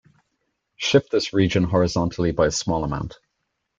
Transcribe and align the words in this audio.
Shift 0.77 1.11
this 1.11 1.31
region 1.31 1.63
horizontally 1.63 2.31
by 2.31 2.47
a 2.47 2.51
small 2.51 2.83
amount. 2.83 3.19